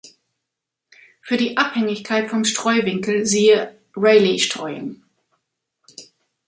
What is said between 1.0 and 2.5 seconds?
Für die Abhängigkeit vom